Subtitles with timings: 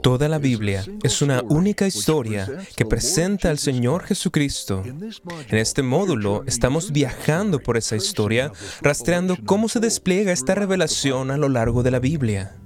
[0.00, 4.82] Toda la Biblia es una única historia que presenta al Señor Jesucristo.
[4.84, 11.36] En este módulo estamos viajando por esa historia, rastreando cómo se despliega esta revelación a
[11.36, 12.56] lo largo de la Biblia.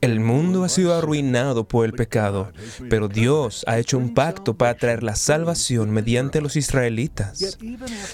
[0.00, 2.52] El mundo ha sido arruinado por el pecado,
[2.90, 7.58] pero Dios ha hecho un pacto para traer la salvación mediante los israelitas.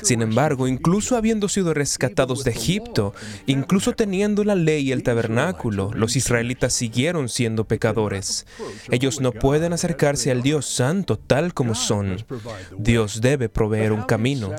[0.03, 3.15] Sin embargo, incluso habiendo sido rescatados de Egipto,
[3.47, 8.47] incluso teniendo la ley y el tabernáculo, los israelitas siguieron siendo pecadores.
[8.91, 12.25] Ellos no pueden acercarse al Dios Santo tal como son.
[12.79, 14.53] Dios debe proveer un camino.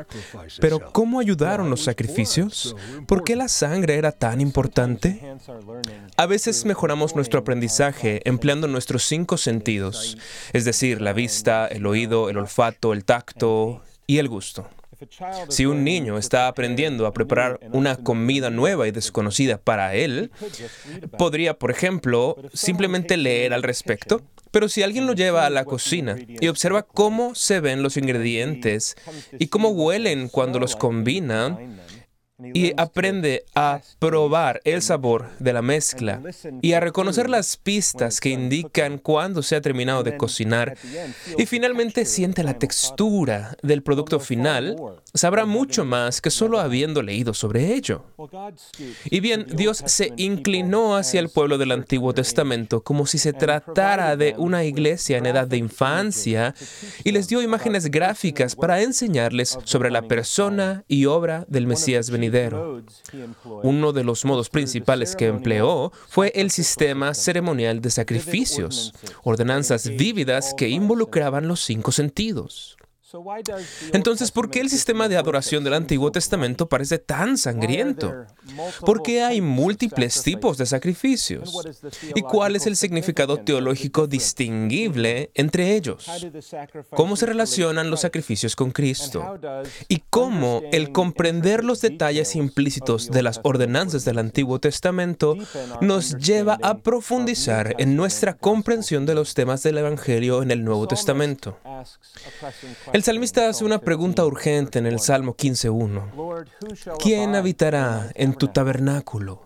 [0.60, 2.76] Pero ¿cómo ayudaron los sacrificios?
[3.08, 5.22] ¿Por qué la sangre era tan importante?
[6.18, 7.83] A veces mejoramos nuestro aprendizaje
[8.26, 10.18] empleando nuestros cinco sentidos,
[10.54, 14.70] es decir, la vista, el oído, el olfato, el tacto y el gusto.
[15.50, 20.32] Si un niño está aprendiendo a preparar una comida nueva y desconocida para él,
[21.18, 24.22] podría, por ejemplo, simplemente leer al respecto.
[24.52, 28.96] Pero si alguien lo lleva a la cocina y observa cómo se ven los ingredientes
[29.40, 31.58] y cómo huelen cuando los combina,
[32.40, 36.22] y aprende a probar el sabor de la mezcla
[36.62, 40.76] y a reconocer las pistas que indican cuándo se ha terminado de cocinar
[41.38, 44.76] y finalmente siente la textura del producto final,
[45.14, 48.04] sabrá mucho más que solo habiendo leído sobre ello.
[49.06, 54.16] Y bien, Dios se inclinó hacia el pueblo del Antiguo Testamento como si se tratara
[54.16, 56.56] de una iglesia en edad de infancia
[57.04, 62.10] y les dio imágenes gráficas para enseñarles sobre la persona y obra del Mesías
[63.64, 70.54] uno de los modos principales que empleó fue el sistema ceremonial de sacrificios, ordenanzas vívidas
[70.56, 72.78] que involucraban los cinco sentidos.
[73.92, 78.26] Entonces, ¿por qué el sistema de adoración del Antiguo Testamento parece tan sangriento?
[78.82, 81.54] ¿Por qué hay múltiples tipos de sacrificios?
[82.16, 86.08] ¿Y cuál es el significado teológico distinguible entre ellos?
[86.90, 89.40] ¿Cómo se relacionan los sacrificios con Cristo?
[89.88, 95.38] ¿Y cómo el comprender los detalles implícitos de las ordenanzas del Antiguo Testamento
[95.82, 100.88] nos lleva a profundizar en nuestra comprensión de los temas del Evangelio en el Nuevo
[100.88, 101.58] Testamento?
[102.92, 106.98] El salmista hace una pregunta urgente en el Salmo 15.1.
[107.00, 109.44] ¿Quién habitará en tu tabernáculo?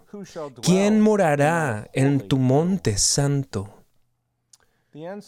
[0.61, 3.76] ¿Quién morará en tu monte santo?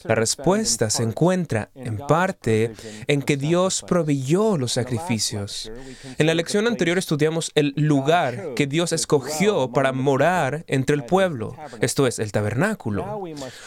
[0.03, 2.74] La respuesta se encuentra, en parte,
[3.07, 5.72] en que Dios proveyó los sacrificios.
[6.18, 11.56] En la lección anterior estudiamos el lugar que Dios escogió para morar entre el pueblo,
[11.81, 13.24] esto es, el tabernáculo.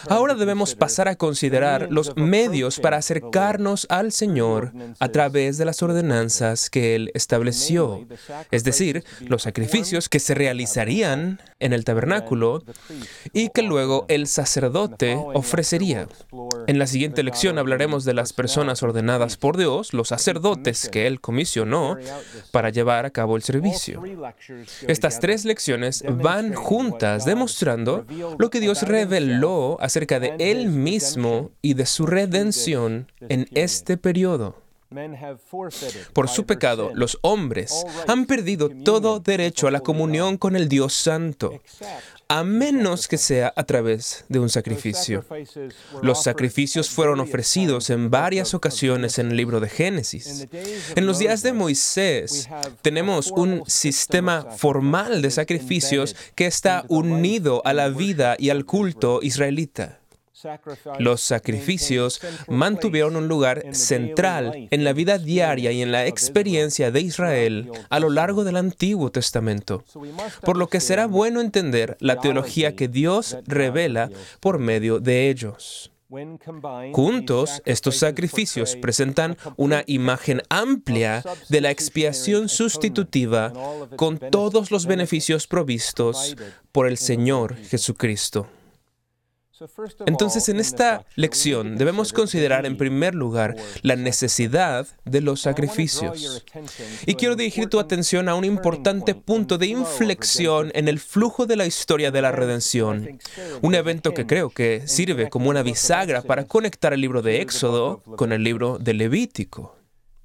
[0.08, 5.82] Ahora debemos pasar a considerar los medios para acercarnos al Señor a través de las
[5.82, 8.06] ordenanzas que Él estableció,
[8.50, 12.64] es decir, los sacrificios que se realizarían en el tabernáculo
[13.32, 15.91] y que luego el sacerdote ofrecería
[16.66, 21.20] en la siguiente lección hablaremos de las personas ordenadas por Dios, los sacerdotes que Él
[21.20, 21.96] comisionó
[22.50, 24.02] para llevar a cabo el servicio.
[24.86, 28.04] Estas tres lecciones van juntas demostrando
[28.38, 34.62] lo que Dios reveló acerca de Él mismo y de su redención en este periodo.
[36.12, 40.94] Por su pecado, los hombres han perdido todo derecho a la comunión con el Dios
[40.94, 41.60] Santo,
[42.32, 45.22] a menos que sea a través de un sacrificio.
[46.00, 50.48] Los sacrificios fueron ofrecidos en varias ocasiones en el libro de Génesis.
[50.96, 52.48] En los días de Moisés
[52.80, 59.20] tenemos un sistema formal de sacrificios que está unido a la vida y al culto
[59.22, 60.01] israelita.
[60.98, 67.00] Los sacrificios mantuvieron un lugar central en la vida diaria y en la experiencia de
[67.00, 69.84] Israel a lo largo del Antiguo Testamento,
[70.42, 74.10] por lo que será bueno entender la teología que Dios revela
[74.40, 75.92] por medio de ellos.
[76.92, 83.52] Juntos, estos sacrificios presentan una imagen amplia de la expiación sustitutiva
[83.96, 86.36] con todos los beneficios provistos
[86.70, 88.46] por el Señor Jesucristo.
[90.06, 96.44] Entonces, en esta lección debemos considerar en primer lugar la necesidad de los sacrificios.
[97.06, 101.56] Y quiero dirigir tu atención a un importante punto de inflexión en el flujo de
[101.56, 103.18] la historia de la redención.
[103.60, 108.02] Un evento que creo que sirve como una bisagra para conectar el libro de Éxodo
[108.16, 109.81] con el libro de Levítico.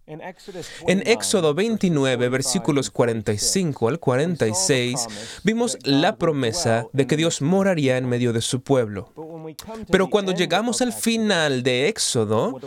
[0.07, 8.07] En Éxodo 29, versículos 45 al 46, vimos la promesa de que Dios moraría en
[8.07, 9.11] medio de su pueblo.
[9.91, 12.57] Pero cuando llegamos al final de Éxodo,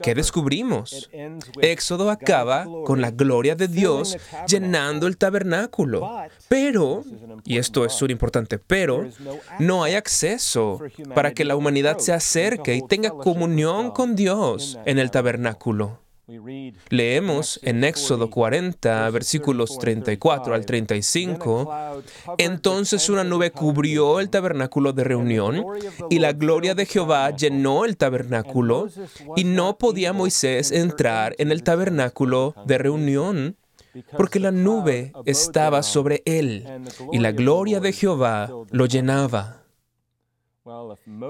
[0.00, 1.10] ¿qué descubrimos?
[1.60, 4.16] Éxodo acaba con la gloria de Dios
[4.48, 6.08] llenando el tabernáculo.
[6.48, 7.04] Pero,
[7.44, 9.06] y esto es un importante pero,
[9.58, 10.80] no hay acceso
[11.14, 16.05] para que la humanidad se acerque y tenga comunión con Dios en el tabernáculo.
[16.88, 22.02] Leemos en Éxodo 40, versículos 34 al 35,
[22.36, 25.64] entonces una nube cubrió el tabernáculo de reunión
[26.10, 28.88] y la gloria de Jehová llenó el tabernáculo
[29.36, 33.56] y no podía Moisés entrar en el tabernáculo de reunión
[34.16, 36.66] porque la nube estaba sobre él
[37.12, 39.62] y la gloria de Jehová lo llenaba.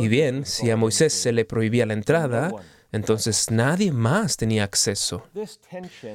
[0.00, 2.50] Y bien, si a Moisés se le prohibía la entrada,
[2.96, 5.22] entonces nadie más tenía acceso.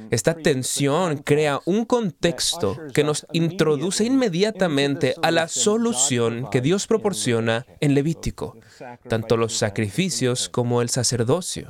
[0.09, 7.65] Esta tensión crea un contexto que nos introduce inmediatamente a la solución que Dios proporciona
[7.79, 8.57] en Levítico,
[9.07, 11.67] tanto los sacrificios como el sacerdocio.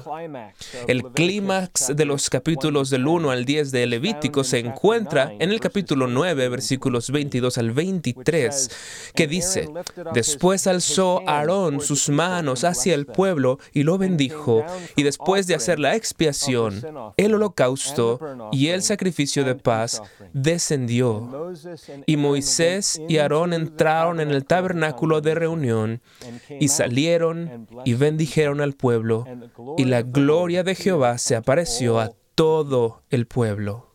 [0.88, 5.60] El clímax de los capítulos del 1 al 10 de Levítico se encuentra en el
[5.60, 9.70] capítulo 9, versículos 22 al 23, que dice,
[10.14, 14.64] Después alzó Aarón sus manos hacia el pueblo y lo bendijo,
[14.96, 16.82] y después de hacer la expiación,
[17.18, 18.20] el holocausto
[18.52, 20.02] y el sacrificio de paz
[20.34, 21.52] descendió.
[22.06, 26.02] Y Moisés y Aarón entraron en el tabernáculo de reunión
[26.60, 27.01] y salieron
[27.86, 29.26] y bendijeron al pueblo,
[29.78, 33.92] y la gloria de Jehová se apareció a todo el pueblo.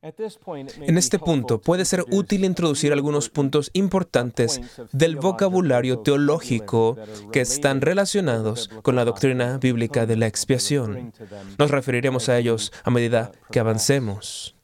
[0.00, 4.60] En este punto puede ser útil introducir algunos puntos importantes
[4.92, 6.96] del vocabulario teológico
[7.32, 11.12] que están relacionados con la doctrina bíblica de la expiación.
[11.58, 14.54] Nos referiremos a ellos a medida que avancemos.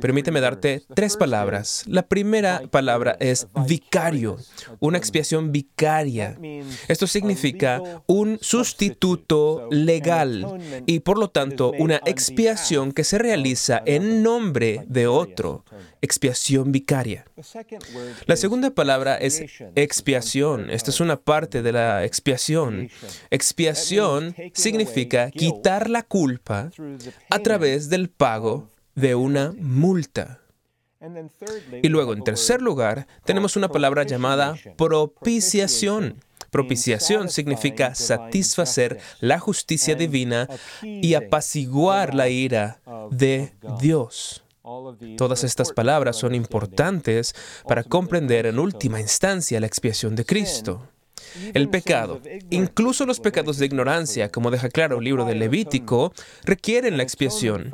[0.00, 1.84] Permíteme darte tres palabras.
[1.86, 4.36] La primera palabra es vicario,
[4.78, 6.38] una expiación vicaria.
[6.86, 14.22] Esto significa un sustituto legal y por lo tanto una expiación que se realiza en
[14.22, 15.64] nombre de otro,
[16.02, 17.24] expiación vicaria.
[18.26, 19.42] La segunda palabra es
[19.76, 20.68] expiación.
[20.70, 22.90] Esta es una parte de la expiación.
[23.30, 26.70] Expiación significa quitar la culpa
[27.30, 28.68] a través del pago
[28.98, 30.40] de una multa.
[31.82, 36.16] Y luego, en tercer lugar, tenemos una palabra llamada propiciación.
[36.50, 40.48] Propiciación significa satisfacer la justicia divina
[40.82, 42.80] y apaciguar la ira
[43.10, 44.42] de Dios.
[45.16, 47.34] Todas estas palabras son importantes
[47.66, 50.88] para comprender en última instancia la expiación de Cristo.
[51.54, 52.20] El pecado,
[52.50, 56.12] incluso los pecados de ignorancia, como deja claro el libro de Levítico,
[56.44, 57.72] requieren la expiación.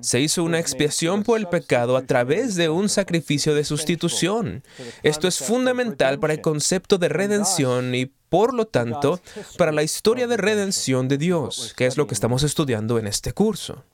[0.00, 4.62] Se hizo una expiación por el pecado a través de un sacrificio de sustitución.
[5.02, 9.20] Esto es fundamental para el concepto de redención y por lo tanto,
[9.56, 13.32] para la historia de redención de Dios, que es lo que estamos estudiando en este
[13.32, 13.84] curso.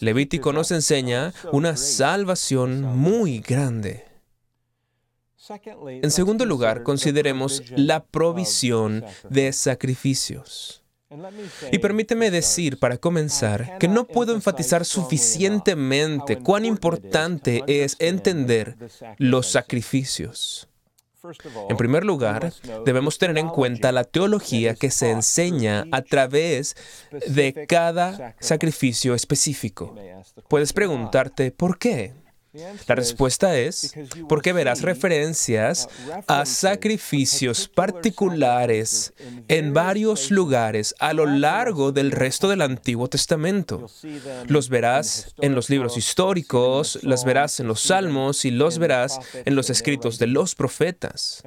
[0.00, 4.11] Levítico nos enseña una salvación muy grande.
[6.02, 10.82] En segundo lugar, consideremos la provisión de sacrificios.
[11.70, 18.76] Y permíteme decir, para comenzar, que no puedo enfatizar suficientemente cuán importante es entender
[19.18, 20.68] los sacrificios.
[21.68, 22.52] En primer lugar,
[22.84, 26.76] debemos tener en cuenta la teología que se enseña a través
[27.28, 29.94] de cada sacrificio específico.
[30.48, 32.14] Puedes preguntarte, ¿por qué?
[32.86, 33.94] La respuesta es
[34.28, 35.88] porque verás referencias
[36.26, 39.14] a sacrificios particulares
[39.48, 43.86] en varios lugares a lo largo del resto del Antiguo Testamento.
[44.48, 49.54] Los verás en los libros históricos, las verás en los salmos y los verás en
[49.54, 51.42] los escritos de los profetas.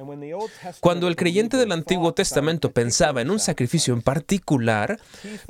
[0.80, 4.98] Cuando el creyente del Antiguo Testamento pensaba en un sacrificio en particular,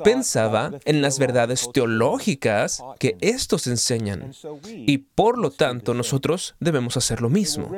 [0.03, 4.33] pensaba en las verdades teológicas que estos enseñan.
[4.85, 7.71] Y por lo tanto, nosotros debemos hacer lo mismo.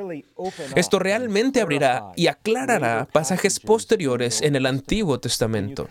[0.76, 5.88] Esto realmente abrirá y aclarará pasajes posteriores en el Antiguo Testamento.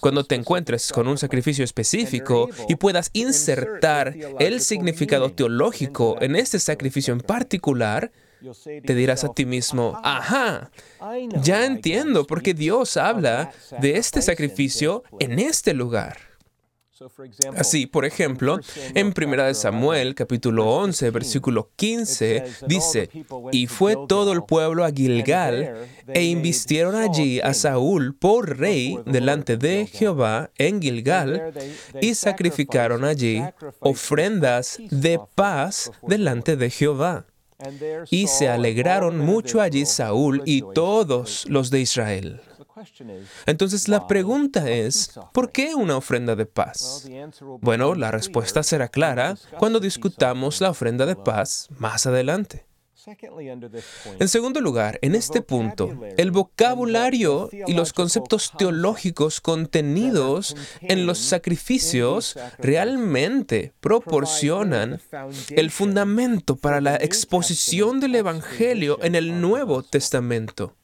[0.00, 6.58] Cuando te encuentres con un sacrificio específico y puedas insertar el significado teológico en este
[6.58, 8.10] sacrificio en particular,
[8.84, 10.72] te dirás a ti mismo, ajá,
[11.40, 16.31] ya entiendo por qué Dios habla de este sacrificio en este lugar.
[17.56, 18.58] Así, por ejemplo,
[18.94, 23.10] en 1 Samuel capítulo 11, versículo 15, dice,
[23.52, 29.56] y fue todo el pueblo a Gilgal, e invistieron allí a Saúl por rey delante
[29.56, 31.52] de Jehová en Gilgal,
[32.00, 33.42] y sacrificaron allí
[33.80, 37.26] ofrendas de paz delante de Jehová.
[38.10, 42.40] Y se alegraron mucho allí Saúl y todos los de Israel.
[43.46, 47.08] Entonces la pregunta es, ¿por qué una ofrenda de paz?
[47.60, 52.66] Bueno, la respuesta será clara cuando discutamos la ofrenda de paz más adelante.
[54.20, 61.18] En segundo lugar, en este punto, el vocabulario y los conceptos teológicos contenidos en los
[61.18, 65.00] sacrificios realmente proporcionan
[65.50, 70.76] el fundamento para la exposición del Evangelio en el Nuevo Testamento.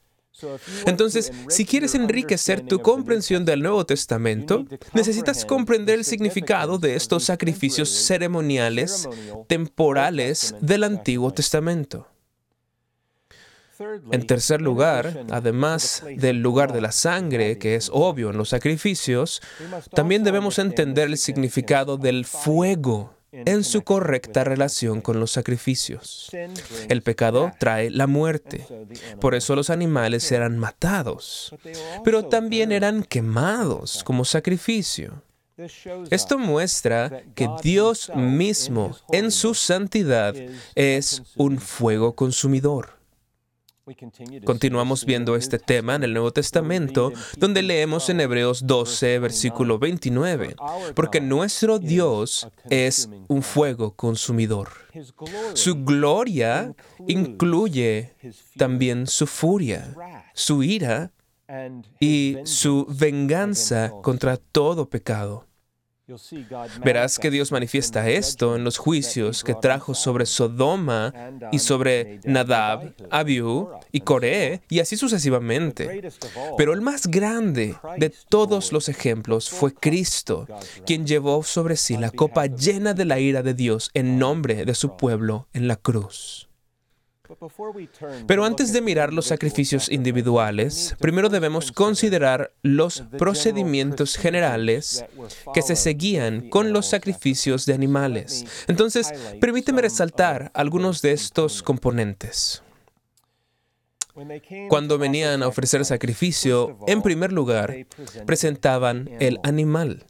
[0.85, 7.25] Entonces, si quieres enriquecer tu comprensión del Nuevo Testamento, necesitas comprender el significado de estos
[7.25, 9.07] sacrificios ceremoniales,
[9.47, 12.07] temporales del Antiguo Testamento.
[14.11, 19.41] En tercer lugar, además del lugar de la sangre, que es obvio en los sacrificios,
[19.93, 26.29] también debemos entender el significado del fuego en su correcta relación con los sacrificios.
[26.87, 28.65] El pecado trae la muerte.
[29.19, 31.55] Por eso los animales eran matados,
[32.03, 35.23] pero también eran quemados como sacrificio.
[36.09, 40.33] Esto muestra que Dios mismo, en su santidad,
[40.75, 42.98] es un fuego consumidor.
[44.45, 50.55] Continuamos viendo este tema en el Nuevo Testamento, donde leemos en Hebreos 12, versículo 29,
[50.95, 54.69] porque nuestro Dios es un fuego consumidor.
[55.53, 56.73] Su gloria
[57.07, 58.15] incluye
[58.57, 59.95] también su furia,
[60.33, 61.11] su ira
[61.99, 65.48] y su venganza contra todo pecado.
[66.83, 71.13] Verás que Dios manifiesta esto en los juicios que trajo sobre Sodoma
[71.51, 76.09] y sobre Nadab, Abiú y Coré, y así sucesivamente.
[76.57, 80.47] Pero el más grande de todos los ejemplos fue Cristo,
[80.85, 84.75] quien llevó sobre sí la copa llena de la ira de Dios en nombre de
[84.75, 86.48] su pueblo en la cruz.
[88.27, 95.05] Pero antes de mirar los sacrificios individuales, primero debemos considerar los procedimientos generales
[95.53, 98.45] que se seguían con los sacrificios de animales.
[98.67, 102.63] Entonces, permíteme resaltar algunos de estos componentes.
[104.67, 107.85] Cuando venían a ofrecer sacrificio, en primer lugar,
[108.25, 110.05] presentaban el animal.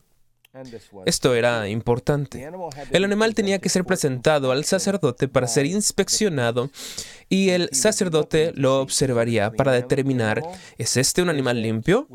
[1.06, 2.50] Esto era importante.
[2.92, 6.72] El animal tenía que ser presentado al sacerdote para ser inspeccionado
[7.30, 10.42] y el sacerdote lo observaría para determinar,
[10.80, 12.08] ¿es este un animal limpio?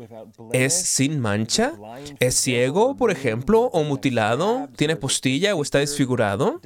[0.51, 1.73] ¿Es sin mancha?
[2.19, 4.67] ¿Es ciego, por ejemplo, o mutilado?
[4.75, 6.59] ¿Tiene postilla o está desfigurado?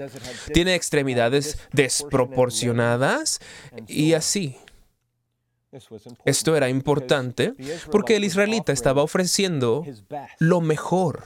[0.51, 3.39] ¿Tiene extremidades desproporcionadas?
[3.87, 4.57] Y así.
[6.25, 7.53] Esto era importante
[7.91, 9.85] porque el israelita estaba ofreciendo
[10.39, 11.25] lo mejor.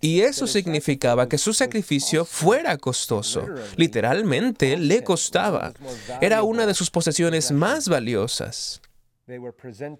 [0.00, 3.46] Y eso significaba que su sacrificio fuera costoso.
[3.76, 5.72] Literalmente le costaba.
[6.20, 8.80] Era una de sus posesiones más valiosas.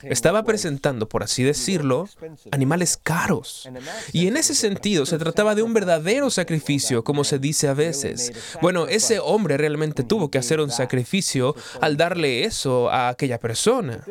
[0.03, 2.09] Estaba presentando, por así decirlo,
[2.51, 3.69] animales caros.
[4.13, 8.33] Y en ese sentido se trataba de un verdadero sacrificio, como se dice a veces.
[8.61, 14.05] Bueno, ese hombre realmente tuvo que hacer un sacrificio al darle eso a aquella persona.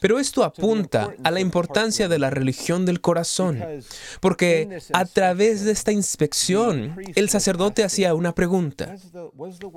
[0.00, 3.60] Pero esto apunta a la importancia de la religión del corazón,
[4.20, 8.94] porque a través de esta inspección el sacerdote hacía una pregunta.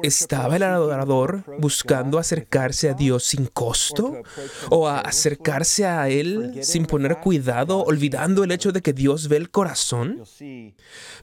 [0.04, 4.22] ¿Estaba el adorador buscando acercarse a Dios sin costo?
[4.70, 9.38] O a acercarse a Él sin poner cuidado, olvidando el hecho de que Dios ve
[9.38, 10.24] el corazón?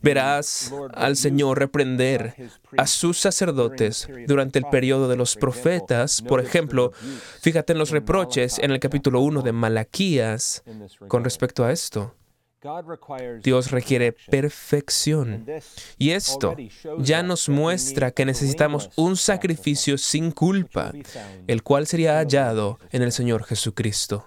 [0.03, 2.35] Verás al Señor reprender
[2.77, 6.23] a sus sacerdotes durante el periodo de los profetas.
[6.23, 6.93] Por ejemplo,
[7.41, 10.63] fíjate en los reproches en el capítulo 1 de Malaquías
[11.09, 12.15] con respecto a esto.
[13.43, 15.47] Dios requiere perfección.
[15.99, 16.57] Y esto
[16.99, 20.93] ya nos muestra que necesitamos un sacrificio sin culpa,
[21.47, 24.27] el cual sería hallado en el Señor Jesucristo.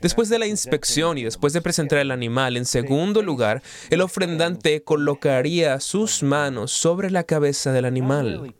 [0.00, 4.82] Después de la inspección y después de presentar el animal, en segundo lugar, el ofrendante
[4.82, 8.54] colocaría sus manos sobre la cabeza del animal,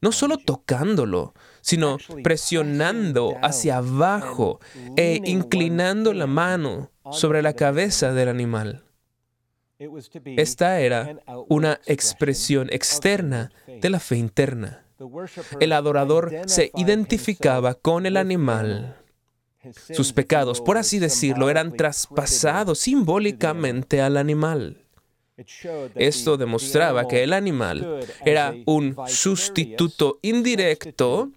[0.00, 4.60] no solo tocándolo, sino presionando hacia abajo
[4.96, 8.84] e inclinando la mano sobre la cabeza del animal.
[10.36, 11.16] Esta era
[11.48, 14.84] una expresión externa de la fe interna.
[15.58, 19.01] El adorador se identificaba con el animal
[19.92, 24.84] Sus pecados, por así decirlo, eran traspasados simbólicamente al animal.
[25.94, 31.30] Esto demostraba que el animal era un sustituto indirecto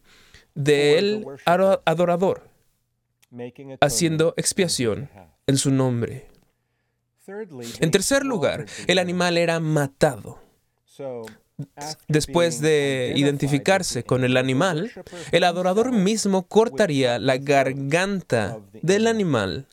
[0.53, 2.49] del adorador,
[3.79, 5.09] haciendo expiación
[5.47, 6.27] en su nombre.
[7.79, 10.39] En tercer lugar, el animal era matado.
[12.07, 14.91] Después de identificarse con el animal,
[15.31, 19.67] el adorador mismo cortaría la garganta del animal,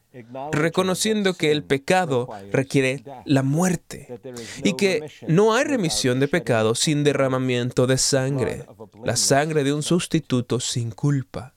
[0.53, 4.21] reconociendo que el pecado requiere la muerte
[4.63, 8.65] y que no hay remisión de pecado sin derramamiento de sangre,
[9.05, 11.55] la sangre de un sustituto sin culpa.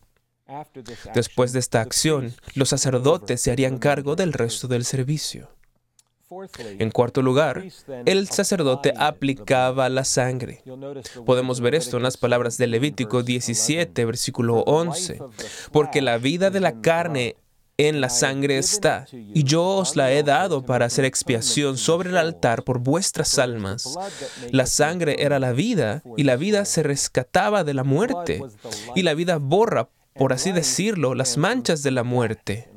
[1.13, 5.54] Después de esta acción, los sacerdotes se harían cargo del resto del servicio.
[6.79, 7.63] En cuarto lugar,
[8.05, 10.63] el sacerdote aplicaba la sangre.
[11.25, 15.19] Podemos ver esto en las palabras de Levítico 17, versículo 11,
[15.71, 17.35] porque la vida de la carne
[17.77, 22.17] en la sangre está, y yo os la he dado para hacer expiación sobre el
[22.17, 23.95] altar por vuestras almas.
[24.51, 28.41] La sangre era la vida, y la vida se rescataba de la muerte,
[28.95, 32.69] y la vida borra, por así decirlo, las manchas de la muerte.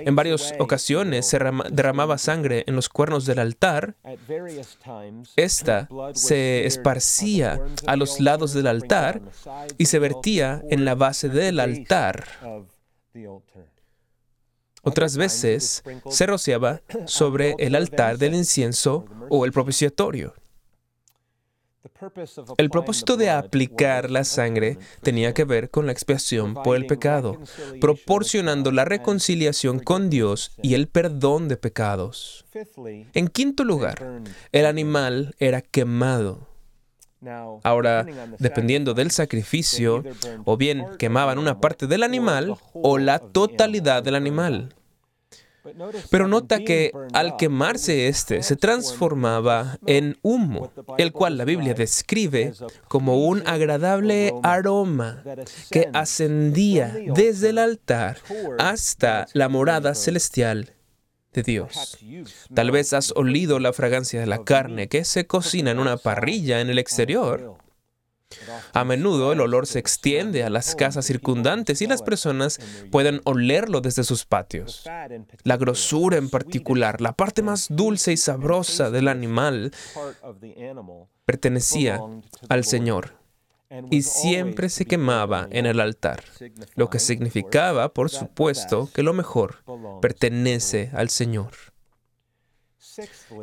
[0.00, 1.38] En varias ocasiones se
[1.70, 3.96] derramaba sangre en los cuernos del altar.
[5.36, 9.20] Esta se esparcía a los lados del altar
[9.78, 12.26] y se vertía en la base del altar.
[14.82, 20.34] Otras veces se rociaba sobre el altar del incienso o el propiciatorio.
[22.58, 27.38] El propósito de aplicar la sangre tenía que ver con la expiación por el pecado,
[27.80, 32.44] proporcionando la reconciliación con Dios y el perdón de pecados.
[33.14, 36.48] En quinto lugar, el animal era quemado.
[37.62, 38.06] Ahora,
[38.38, 40.04] dependiendo del sacrificio,
[40.44, 44.75] o bien quemaban una parte del animal o la totalidad del animal.
[46.10, 52.52] Pero nota que al quemarse este se transformaba en humo, el cual la Biblia describe
[52.88, 55.22] como un agradable aroma
[55.70, 58.18] que ascendía desde el altar
[58.58, 60.72] hasta la morada celestial
[61.32, 61.98] de Dios.
[62.54, 66.60] Tal vez has olido la fragancia de la carne que se cocina en una parrilla
[66.60, 67.58] en el exterior.
[68.72, 72.58] A menudo el olor se extiende a las casas circundantes y las personas
[72.90, 74.84] pueden olerlo desde sus patios.
[75.44, 79.72] La grosura en particular, la parte más dulce y sabrosa del animal,
[81.24, 82.00] pertenecía
[82.48, 83.14] al Señor
[83.90, 86.22] y siempre se quemaba en el altar,
[86.74, 89.64] lo que significaba, por supuesto, que lo mejor
[90.00, 91.52] pertenece al Señor.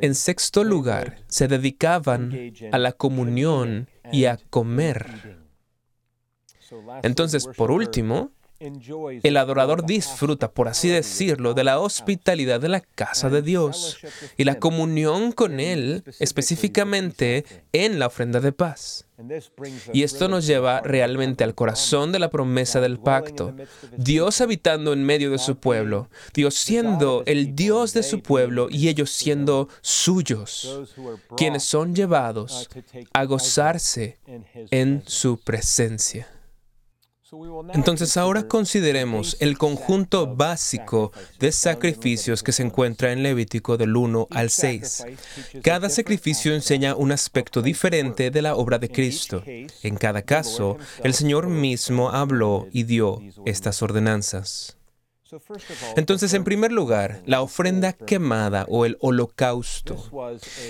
[0.01, 5.37] En sexto lugar, se dedicaban a la comunión y a comer.
[7.03, 8.31] Entonces, por último,
[9.23, 13.97] el adorador disfruta, por así decirlo, de la hospitalidad de la casa de Dios
[14.37, 19.05] y la comunión con Él, específicamente en la ofrenda de paz.
[19.93, 23.55] Y esto nos lleva realmente al corazón de la promesa del pacto.
[23.95, 28.89] Dios habitando en medio de su pueblo, Dios siendo el Dios de su pueblo y
[28.89, 30.81] ellos siendo suyos,
[31.37, 32.69] quienes son llevados
[33.13, 34.17] a gozarse
[34.71, 36.27] en su presencia.
[37.73, 44.27] Entonces ahora consideremos el conjunto básico de sacrificios que se encuentra en Levítico del 1
[44.31, 45.05] al 6.
[45.63, 49.43] Cada sacrificio enseña un aspecto diferente de la obra de Cristo.
[49.45, 54.77] En cada caso, el Señor mismo habló y dio estas ordenanzas.
[55.95, 59.97] Entonces, en primer lugar, la ofrenda quemada o el holocausto.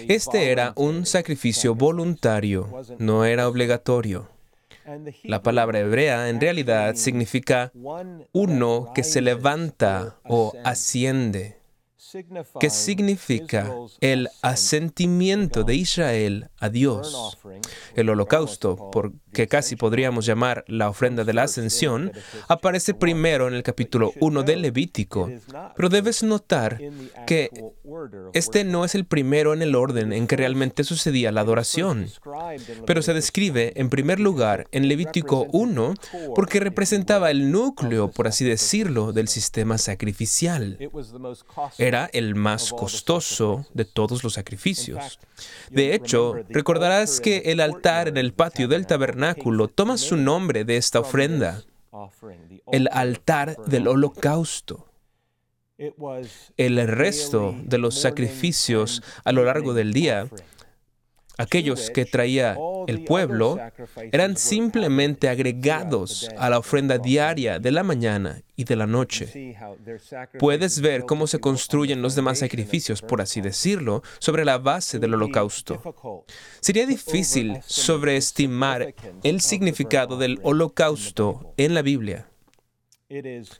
[0.07, 4.32] Este era un sacrificio voluntario, no era obligatorio.
[5.23, 7.71] La palabra hebrea en realidad significa
[8.31, 11.62] uno que se levanta o asciende
[12.59, 17.37] que significa el asentimiento de Israel a Dios.
[17.95, 22.11] El holocausto, porque casi podríamos llamar la ofrenda de la ascensión,
[22.47, 25.29] aparece primero en el capítulo 1 del Levítico,
[25.75, 26.79] pero debes notar
[27.25, 27.49] que
[28.33, 32.07] este no es el primero en el orden en que realmente sucedía la adoración,
[32.85, 35.93] pero se describe en primer lugar en Levítico 1
[36.35, 40.77] porque representaba el núcleo, por así decirlo, del sistema sacrificial.
[41.77, 45.19] Era el más costoso de todos los sacrificios.
[45.69, 50.77] De hecho, recordarás que el altar en el patio del tabernáculo toma su nombre de
[50.77, 51.63] esta ofrenda,
[52.71, 54.89] el altar del holocausto.
[56.57, 60.29] El resto de los sacrificios a lo largo del día
[61.37, 62.55] Aquellos que traía
[62.87, 63.59] el pueblo
[64.11, 69.55] eran simplemente agregados a la ofrenda diaria de la mañana y de la noche.
[70.37, 75.15] Puedes ver cómo se construyen los demás sacrificios, por así decirlo, sobre la base del
[75.15, 76.25] holocausto.
[76.59, 78.93] Sería difícil sobreestimar
[79.23, 82.27] el significado del holocausto en la Biblia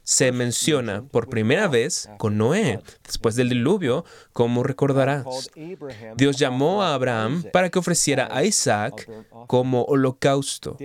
[0.03, 5.49] se menciona por primera vez con Noé, después del diluvio, como recordarás.
[6.15, 9.09] Dios llamó a Abraham para que ofreciera a Isaac
[9.47, 10.77] como holocausto.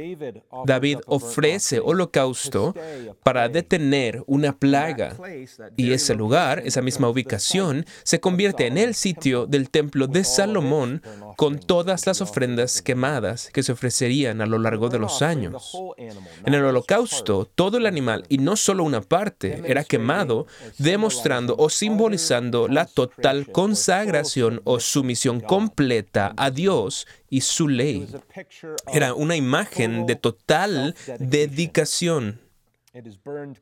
[0.65, 2.75] David ofrece holocausto
[3.23, 5.17] para detener una plaga
[5.77, 11.03] y ese lugar, esa misma ubicación, se convierte en el sitio del templo de Salomón
[11.37, 15.73] con todas las ofrendas quemadas que se ofrecerían a lo largo de los años.
[16.45, 20.47] En el holocausto, todo el animal, y no solo una parte, era quemado,
[20.79, 28.07] demostrando o simbolizando la total consagración o sumisión completa a Dios y su ley.
[28.93, 32.41] Era una imagen de total dedicación.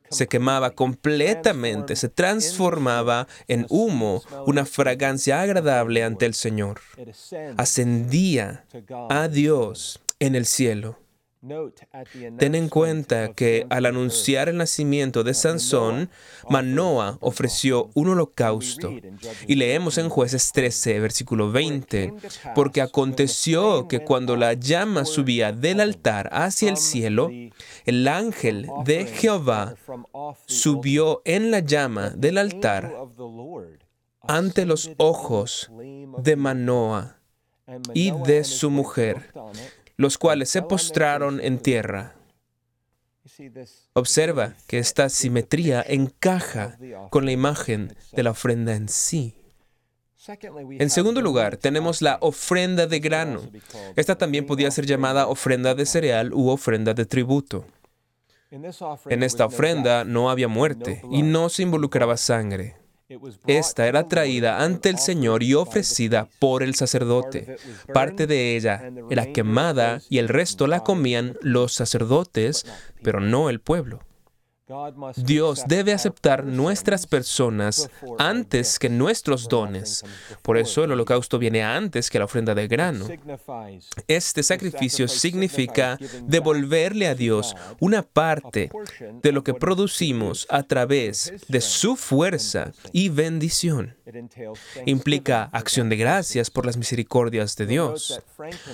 [0.09, 6.79] Se quemaba completamente, se transformaba en humo, una fragancia agradable ante el Señor.
[7.57, 8.65] Ascendía
[9.09, 10.97] a Dios en el cielo.
[12.39, 16.09] Ten en cuenta que al anunciar el nacimiento de Sansón,
[16.49, 18.91] Manoah ofreció un holocausto.
[19.47, 22.13] Y leemos en jueces 13, versículo 20,
[22.55, 27.29] porque aconteció que cuando la llama subía del altar hacia el cielo,
[27.85, 29.75] el ángel de Jehová
[30.47, 32.93] subió en la llama del altar
[34.21, 35.71] ante los ojos
[36.17, 37.17] de Manoah
[37.93, 39.31] y de su mujer
[39.97, 42.15] los cuales se postraron en tierra.
[43.93, 46.77] Observa que esta simetría encaja
[47.09, 49.35] con la imagen de la ofrenda en sí.
[50.79, 53.41] En segundo lugar, tenemos la ofrenda de grano.
[53.95, 57.65] Esta también podía ser llamada ofrenda de cereal u ofrenda de tributo.
[58.49, 62.75] En esta ofrenda no había muerte y no se involucraba sangre.
[63.45, 67.55] Esta era traída ante el Señor y ofrecida por el sacerdote.
[67.93, 72.65] Parte de ella era quemada y el resto la comían los sacerdotes,
[73.01, 74.01] pero no el pueblo.
[75.15, 80.03] Dios debe aceptar nuestras personas antes que nuestros dones.
[80.41, 83.07] Por eso el holocausto viene antes que la ofrenda de grano.
[84.07, 88.69] Este sacrificio significa devolverle a Dios una parte
[89.23, 93.95] de lo que producimos a través de su fuerza y bendición.
[94.85, 98.21] Implica acción de gracias por las misericordias de Dios.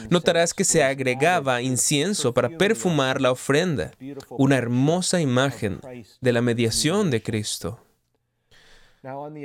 [0.09, 3.91] Notarás que se agregaba incienso para perfumar la ofrenda,
[4.29, 5.82] una hermosa imagen
[6.21, 7.79] de la mediación de Cristo.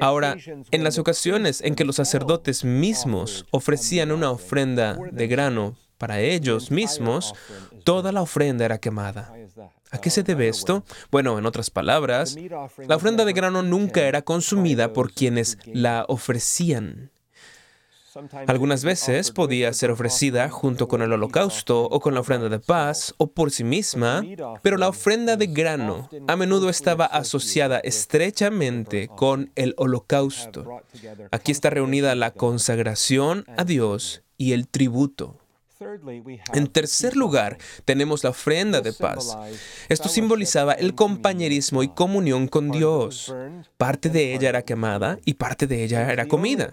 [0.00, 0.36] Ahora,
[0.70, 6.70] en las ocasiones en que los sacerdotes mismos ofrecían una ofrenda de grano para ellos
[6.70, 7.34] mismos,
[7.84, 9.34] toda la ofrenda era quemada.
[9.90, 10.84] ¿A qué se debe esto?
[11.10, 12.36] Bueno, en otras palabras,
[12.86, 17.10] la ofrenda de grano nunca era consumida por quienes la ofrecían.
[18.46, 23.14] Algunas veces podía ser ofrecida junto con el holocausto o con la ofrenda de paz
[23.18, 24.24] o por sí misma,
[24.62, 30.82] pero la ofrenda de grano a menudo estaba asociada estrechamente con el holocausto.
[31.30, 35.36] Aquí está reunida la consagración a Dios y el tributo.
[36.54, 39.36] En tercer lugar, tenemos la ofrenda de paz.
[39.88, 43.32] Esto simbolizaba el compañerismo y comunión con Dios.
[43.76, 46.70] Parte de ella era quemada y parte de ella era comida.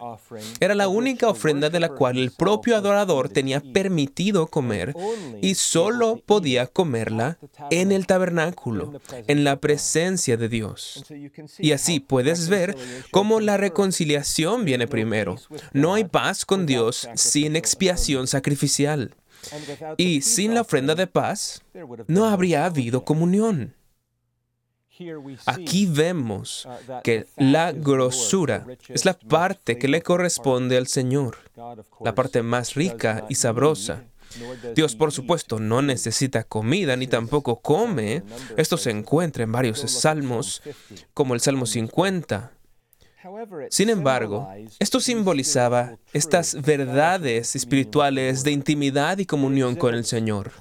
[0.60, 4.96] Era la única ofrenda de la cual el propio adorador tenía permitido comer
[5.40, 7.38] y solo podía comerla
[7.70, 11.06] en el tabernáculo, en la presencia de Dios.
[11.60, 12.76] Y así puedes ver
[13.12, 15.36] cómo la reconciliación viene primero.
[15.74, 18.95] No hay paz con Dios sin expiación sacrificial.
[19.98, 21.64] Y sin la ofrenda de paz,
[22.08, 23.76] no habría habido comunión.
[25.46, 31.38] Aquí vemos uh, que la grosura es la parte que le corresponde al Señor,
[32.02, 34.06] la parte más rica y sabrosa.
[34.74, 38.24] Dios, por supuesto, no necesita comida ni tampoco come.
[38.58, 40.62] Esto se encuentra en varios salmos,
[41.14, 42.52] como el Salmo 50,
[43.70, 44.48] sin embargo,
[44.80, 50.52] esto simbolizaba estas verdades espirituales de intimidad y comunión con el Señor.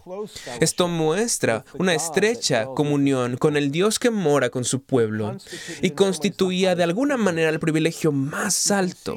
[0.60, 5.36] Esto muestra una estrecha comunión con el Dios que mora con su pueblo
[5.82, 9.16] y constituía de alguna manera el privilegio más alto.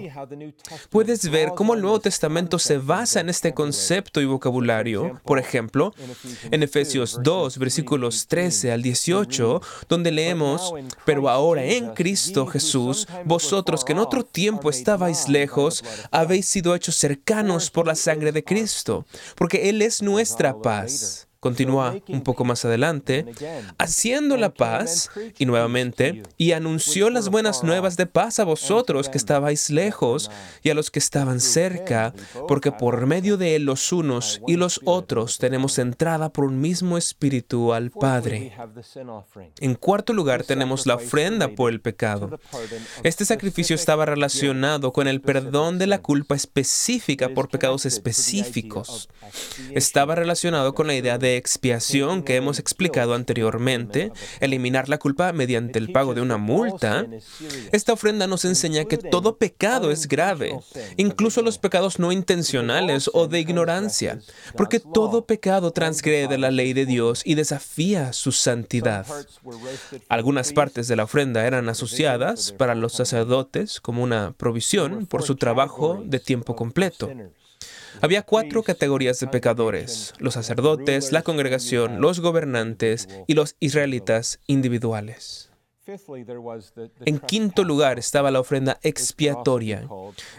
[0.89, 5.19] Puedes ver cómo el Nuevo Testamento se basa en este concepto y vocabulario.
[5.23, 5.93] Por ejemplo,
[6.51, 10.73] en Efesios 2, versículos 13 al 18, donde leemos,
[11.05, 13.07] pero ahora en Cristo Jesús,
[13.38, 18.43] vosotros que en otro tiempo estabais lejos, habéis sido hechos cercanos por la sangre de
[18.43, 23.26] Cristo, porque Él es nuestra paz Continúa un poco más adelante,
[23.78, 29.17] haciendo la paz, y nuevamente, y anunció las buenas nuevas de paz a vosotros que
[29.17, 30.32] estabais lejos
[30.63, 32.13] y a los que estaban cerca,
[32.47, 36.97] porque por medio de él los unos y los otros tenemos entrada por un mismo
[36.97, 38.54] espíritu al Padre.
[39.60, 42.39] En cuarto lugar tenemos la ofrenda por el pecado.
[43.04, 49.10] Este sacrificio estaba relacionado con el perdón de la culpa específica por pecados específicos.
[49.73, 55.79] Estaba relacionado con la idea de expiación que hemos explicado anteriormente, eliminar la culpa mediante
[55.79, 57.05] el pago de una multa,
[57.71, 60.57] esta ofrenda nos enseña que todo pecado es grave,
[60.95, 64.19] incluso los pecados no intencionales o de ignorancia,
[64.55, 69.05] porque todo pecado transgrede la ley de Dios y desafía su santidad.
[70.07, 75.35] Algunas partes de la ofrenda eran asociadas para los sacerdotes como una provisión por su
[75.35, 77.09] trabajo de tiempo completo.
[78.01, 85.47] Había cuatro categorías de pecadores, los sacerdotes, la congregación, los gobernantes y los israelitas individuales.
[87.05, 89.88] En quinto lugar estaba la ofrenda expiatoria.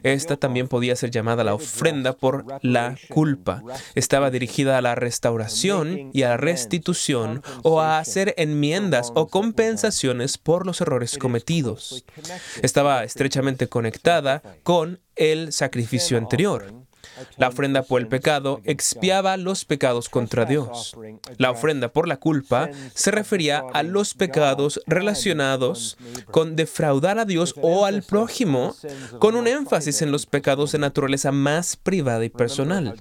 [0.03, 3.63] Esta también podía ser llamada la ofrenda por la culpa.
[3.95, 10.37] Estaba dirigida a la restauración y a la restitución o a hacer enmiendas o compensaciones
[10.37, 12.05] por los errores cometidos.
[12.63, 16.88] Estaba estrechamente conectada con el sacrificio anterior.
[17.37, 20.97] La ofrenda por el pecado expiaba los pecados contra Dios.
[21.37, 25.97] La ofrenda por la culpa se refería a los pecados relacionados
[26.31, 28.75] con defraudar a Dios o al prójimo,
[29.19, 33.01] con un énfasis en los pecados de naturaleza más privada y personal.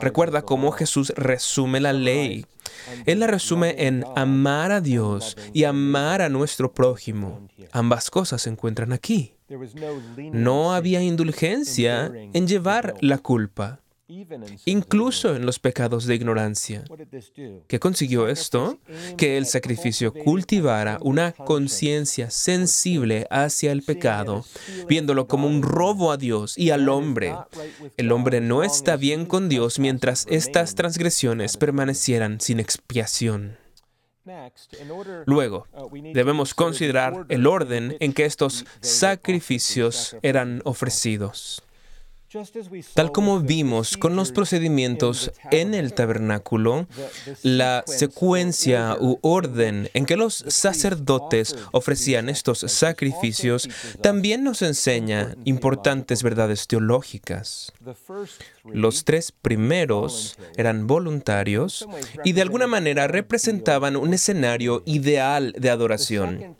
[0.00, 2.46] Recuerda cómo Jesús resume la ley.
[3.06, 7.48] Él la resume en amar a Dios y amar a nuestro prójimo.
[7.72, 9.34] Ambas cosas se encuentran aquí.
[10.32, 13.80] No había indulgencia en llevar la culpa,
[14.66, 16.84] incluso en los pecados de ignorancia.
[17.66, 18.78] ¿Qué consiguió esto?
[19.16, 24.44] Que el sacrificio cultivara una conciencia sensible hacia el pecado,
[24.88, 27.34] viéndolo como un robo a Dios y al hombre.
[27.96, 33.61] El hombre no está bien con Dios mientras estas transgresiones permanecieran sin expiación.
[35.26, 41.62] Luego, uh, debemos considerar el orden en que estos sacrificios eran ofrecidos.
[42.94, 46.86] Tal como vimos con los procedimientos en el tabernáculo,
[47.42, 53.68] la secuencia u orden en que los sacerdotes ofrecían estos sacrificios
[54.00, 57.70] también nos enseña importantes verdades teológicas.
[58.64, 61.88] Los tres primeros eran voluntarios
[62.22, 66.56] y de alguna manera representaban un escenario ideal de adoración.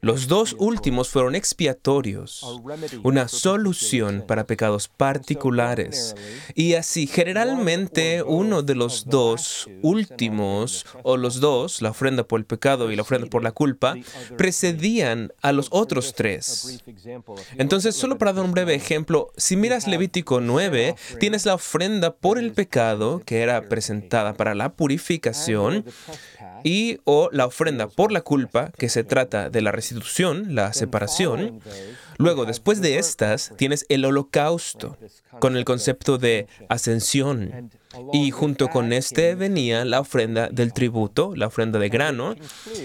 [0.00, 2.60] Los dos últimos fueron expiatorios,
[3.04, 6.16] una solución para pecados particulares.
[6.56, 12.46] Y así, generalmente uno de los dos últimos, o los dos, la ofrenda por el
[12.46, 13.94] pecado y la ofrenda por la culpa,
[14.36, 16.82] precedían a los otros tres.
[17.56, 22.38] Entonces, solo para dar un breve ejemplo, si miras Levítico 9, tienes la ofrenda por
[22.38, 25.84] el pecado, que era presentada para la purificación,
[26.64, 31.60] y o la ofrenda por la culpa, que se trata de la restitución, la separación.
[32.18, 34.96] Luego, después de estas, tienes el holocausto,
[35.38, 37.70] con el concepto de ascensión.
[38.12, 42.36] Y junto con este venía la ofrenda del tributo, la ofrenda de grano,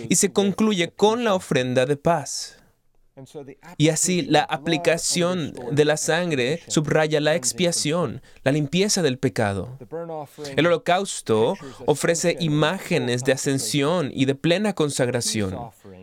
[0.09, 2.60] y se concluye con la ofrenda de paz.
[3.77, 9.77] Y así la aplicación de la sangre subraya la expiación, la limpieza del pecado.
[10.55, 15.57] El holocausto ofrece imágenes de ascensión y de plena consagración.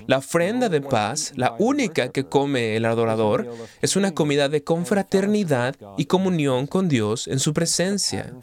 [0.07, 5.77] La ofrenda de paz, la única que come el adorador, es una comida de confraternidad
[5.97, 8.35] y comunión con Dios en su presencia.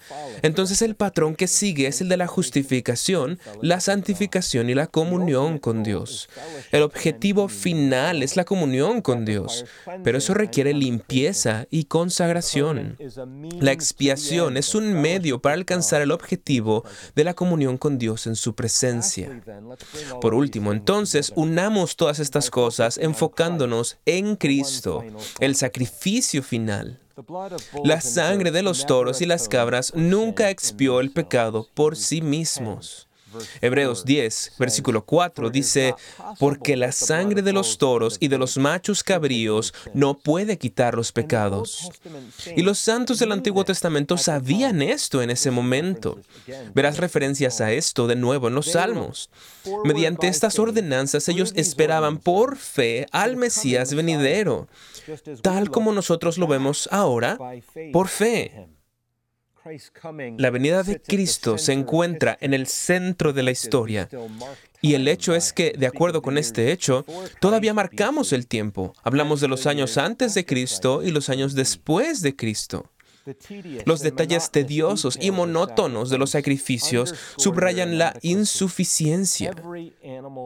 [0.42, 5.60] Entonces el patrón que sigue es el de la justificación, la santificación y la comunión
[5.60, 6.30] con Dios.
[6.72, 9.64] El objetivo final es la comunión comunión con Dios,
[10.04, 12.98] pero eso requiere limpieza y consagración.
[13.60, 16.84] La expiación es un medio para alcanzar el objetivo
[17.16, 19.40] de la comunión con Dios en su presencia.
[20.20, 25.04] Por último, entonces, unamos todas estas cosas enfocándonos en Cristo,
[25.40, 27.00] el sacrificio final.
[27.84, 33.05] La sangre de los toros y las cabras nunca expió el pecado por sí mismos.
[33.62, 35.96] Hebreos 10, versículo 4 dice,
[36.40, 41.12] porque la sangre de los toros y de los machos cabríos no puede quitar los
[41.12, 41.90] pecados.
[42.56, 46.20] Y los santos del Antiguo Testamento sabían esto en ese momento.
[46.74, 49.30] Verás referencias a esto de nuevo en los Salmos.
[49.84, 54.68] Mediante estas ordenanzas ellos esperaban por fe al Mesías venidero,
[55.42, 57.38] tal como nosotros lo vemos ahora,
[57.92, 58.68] por fe.
[60.38, 64.08] La venida de Cristo se encuentra en el centro de la historia.
[64.82, 67.04] Y el hecho es que, de acuerdo con este hecho,
[67.40, 68.94] todavía marcamos el tiempo.
[69.02, 72.92] Hablamos de los años antes de Cristo y los años después de Cristo.
[73.86, 79.52] Los detalles tediosos y monótonos de los sacrificios subrayan la insuficiencia.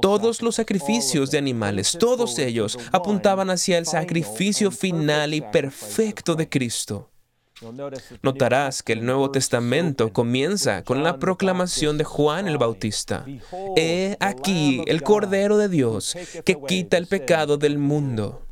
[0.01, 6.47] Todos los sacrificios de animales, todos ellos, apuntaban hacia el sacrificio final y perfecto de
[6.47, 7.09] Cristo.
[8.21, 13.25] Notarás que el Nuevo Testamento comienza con la proclamación de Juan el Bautista.
[13.75, 18.45] He aquí el Cordero de Dios que quita el pecado del mundo.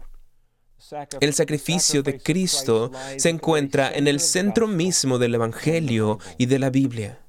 [1.19, 6.69] El sacrificio de Cristo se encuentra en el centro mismo del Evangelio y de la
[6.69, 7.19] Biblia.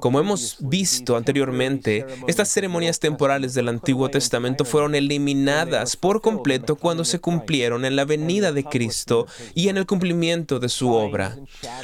[0.00, 7.04] Como hemos visto anteriormente, estas ceremonias temporales del Antiguo Testamento fueron eliminadas por completo cuando
[7.04, 11.36] se cumplieron en la venida de Cristo y en el cumplimiento de su obra.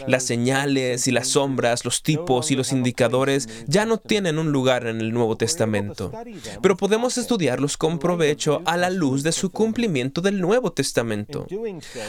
[0.07, 4.87] Las señales y las sombras, los tipos y los indicadores ya no tienen un lugar
[4.87, 6.13] en el Nuevo Testamento,
[6.61, 11.47] pero podemos estudiarlos con provecho a la luz de su cumplimiento del Nuevo Testamento.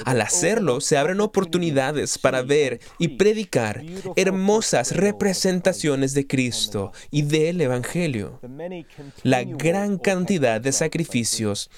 [0.06, 3.84] Al hacerlo, se abren oportunidades para ver y predicar
[4.16, 8.40] hermosas representaciones de Cristo y del Evangelio.
[9.24, 11.70] La gran cantidad de sacrificios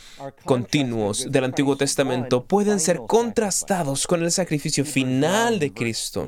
[0.43, 6.27] continuos del Antiguo Testamento pueden ser contrastados con el sacrificio final de Cristo.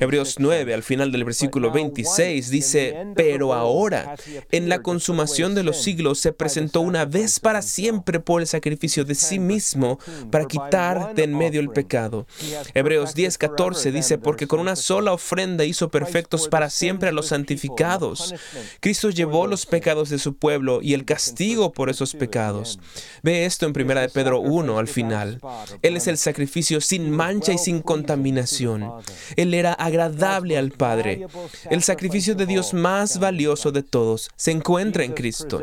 [0.00, 4.16] Hebreos 9, al final del versículo 26, dice, pero ahora,
[4.50, 9.04] en la consumación de los siglos, se presentó una vez para siempre por el sacrificio
[9.04, 9.98] de sí mismo
[10.30, 12.26] para quitar de en medio el pecado.
[12.74, 17.28] Hebreos 10, 14 dice, porque con una sola ofrenda hizo perfectos para siempre a los
[17.28, 18.34] santificados.
[18.80, 22.78] Cristo llevó los pecados de su pueblo y el castigo por esos pecados.
[23.22, 25.40] Ve esto en 1 de Pedro 1 al final.
[25.82, 28.90] Él es el sacrificio sin mancha y sin contaminación.
[29.36, 31.26] Él era agradable al Padre.
[31.70, 35.60] El sacrificio de Dios más valioso de todos se encuentra en Cristo.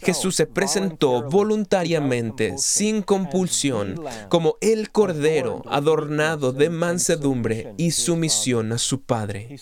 [0.00, 8.78] Jesús se presentó voluntariamente, sin compulsión, como el Cordero adornado de mansedumbre y sumisión a
[8.78, 9.56] su Padre.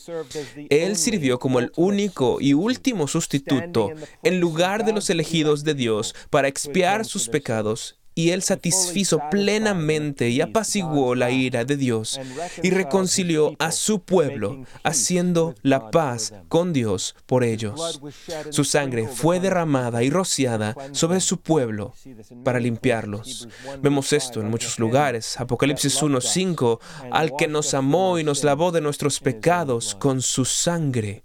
[0.85, 3.91] Él sirvió como el único y último sustituto
[4.23, 10.29] en lugar de los elegidos de Dios para expiar sus pecados y él satisfizo plenamente
[10.29, 12.19] y apaciguó la ira de Dios
[12.65, 18.01] y reconcilió a su pueblo, haciendo la paz con Dios por ellos.
[18.51, 21.95] Su sangre fue derramada y rociada sobre su pueblo
[22.43, 23.47] para limpiarlos.
[23.81, 25.39] Vemos esto en muchos lugares.
[25.39, 26.81] Apocalipsis 1.5,
[27.13, 31.23] al que nos amó y nos lavó de nuestros pecados con su sangre.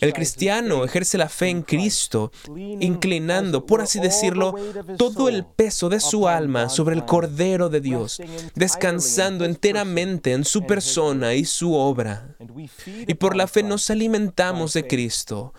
[0.00, 4.56] El cristiano ejerce la fe en Cristo, inclinando, por así decirlo,
[4.98, 8.20] todo el peso de su alma sobre el Cordero de Dios,
[8.54, 12.36] descansando enteramente en su persona y su obra.
[13.06, 15.52] Y por la fe nos alimentamos de Cristo.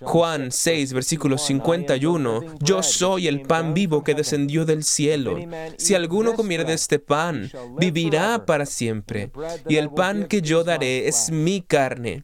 [0.00, 5.36] Juan 6, versículo 51, Yo soy el pan vivo que descendió del cielo.
[5.76, 9.32] Si alguno comiere de este pan, vivirá para siempre.
[9.68, 12.22] Y el pan que yo daré es mi carne,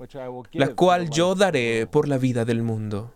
[0.52, 3.12] la cual yo daré por la vida del mundo.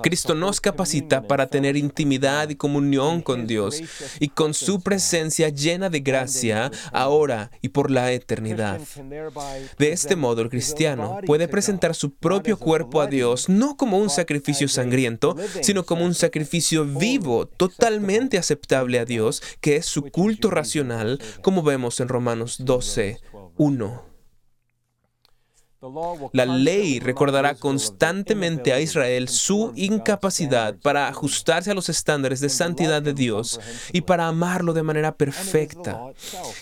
[0.00, 3.82] Cristo nos capacita para tener intimidad y comunión con Dios
[4.20, 8.80] y con su presencia llena de gracia ahora y por la eternidad.
[9.78, 14.08] De este modo, el cristiano puede presentar su propio cuerpo a Dios no como un
[14.08, 20.50] sacrificio sangriento, sino como un sacrificio vivo, totalmente aceptable a Dios, que es su culto
[20.50, 23.20] racional, como vemos en Romanos 12,
[23.56, 24.07] 1.
[26.32, 33.00] La ley recordará constantemente a Israel su incapacidad para ajustarse a los estándares de santidad
[33.00, 33.60] de Dios
[33.92, 36.00] y para amarlo de manera perfecta.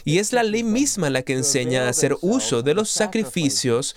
[0.06, 3.96] Y es la ley misma la que enseña a hacer uso de los sacrificios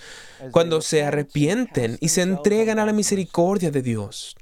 [0.50, 4.34] cuando se arrepienten y se entregan a la misericordia de Dios.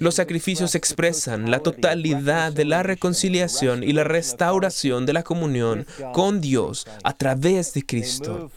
[0.00, 6.40] Los sacrificios expresan la totalidad de la reconciliación y la restauración de la comunión con
[6.40, 8.50] Dios a través de Cristo.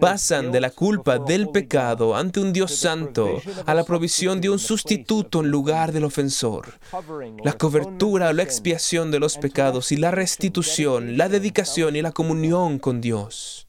[0.00, 4.58] Pasan de la culpa del pecado ante un Dios santo, a la provisión de un
[4.58, 6.72] sustituto en lugar del ofensor,
[7.44, 12.12] la cobertura o la expiación de los pecados y la restitución, la dedicación y la
[12.12, 13.66] comunión con Dios.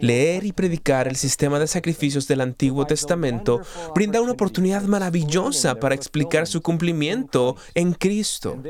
[0.00, 3.60] Leer y predicar el sistema de sacrificios del Antiguo Testamento
[3.94, 8.60] brinda una oportunidad maravillosa para explicar su cumplimiento en Cristo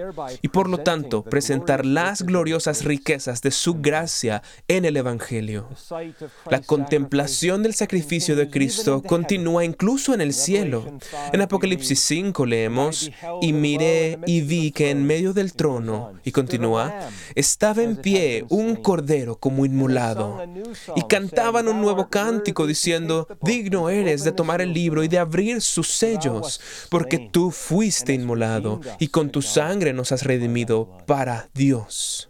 [0.42, 5.68] y por lo tanto presentar las gloriosas riquezas de su gracia en el Evangelio.
[6.50, 10.98] La contemplación del sacrificio de Cristo continúa incluso en el cielo.
[11.32, 17.08] En Apocalipsis 5 leemos, y miré y vi que en medio del trono, y continúa,
[17.34, 20.42] estaba en pie un cordero como inmolado.
[20.96, 25.60] Y cantaban un nuevo cántico diciendo, digno eres de tomar el libro y de abrir
[25.60, 32.28] sus sellos, porque tú fuiste inmolado y con tu sangre nos has redimido para Dios.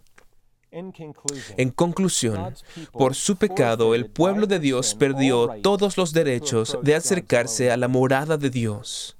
[0.70, 2.54] En conclusión,
[2.92, 7.88] por su pecado el pueblo de Dios perdió todos los derechos de acercarse a la
[7.88, 9.16] morada de Dios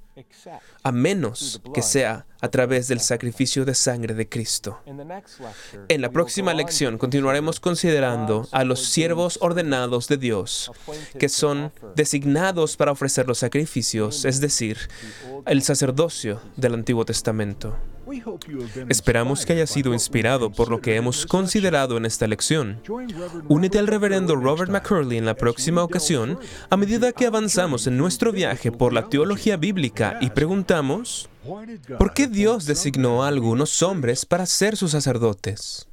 [0.82, 4.80] a menos que sea a través del sacrificio de sangre de Cristo.
[5.88, 10.70] En la próxima lección continuaremos considerando a los siervos ordenados de Dios,
[11.18, 14.76] que son designados para ofrecer los sacrificios, es decir,
[15.47, 17.76] el sacerdocio del Antiguo Testamento.
[18.89, 22.81] Esperamos que haya sido inspirado por lo que hemos considerado en esta lección.
[23.49, 26.39] Únete al reverendo Robert McCurley en la próxima ocasión
[26.71, 31.29] a medida que avanzamos en nuestro viaje por la teología bíblica y preguntamos,
[31.99, 35.89] ¿por qué Dios designó a algunos hombres para ser sus sacerdotes?